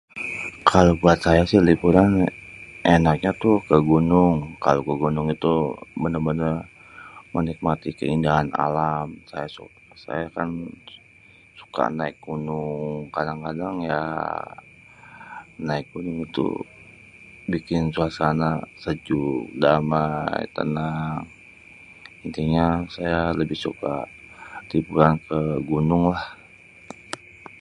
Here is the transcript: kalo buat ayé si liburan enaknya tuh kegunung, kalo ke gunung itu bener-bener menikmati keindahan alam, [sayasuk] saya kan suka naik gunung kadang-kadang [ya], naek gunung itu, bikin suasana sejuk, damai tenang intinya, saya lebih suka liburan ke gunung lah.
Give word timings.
kalo 0.71 0.89
buat 1.01 1.19
ayé 1.31 1.43
si 1.51 1.57
liburan 1.69 2.11
enaknya 2.95 3.31
tuh 3.43 3.55
kegunung, 3.69 4.33
kalo 4.65 4.79
ke 4.87 4.93
gunung 5.03 5.27
itu 5.35 5.55
bener-bener 6.01 6.55
menikmati 7.33 7.89
keindahan 7.99 8.49
alam, 8.65 9.07
[sayasuk] 9.57 10.01
saya 10.03 10.25
kan 10.35 10.49
suka 11.59 11.83
naik 11.99 12.15
gunung 12.27 12.81
kadang-kadang 13.15 13.75
[ya], 13.91 14.01
naek 15.67 15.85
gunung 15.93 16.17
itu, 16.27 16.47
bikin 17.51 17.83
suasana 17.95 18.49
sejuk, 18.83 19.41
damai 19.63 20.41
tenang 20.57 21.21
intinya, 22.25 22.67
saya 22.95 23.19
lebih 23.39 23.59
suka 23.65 23.95
liburan 24.71 25.13
ke 25.29 25.39
gunung 25.69 26.03
lah. 26.13 26.25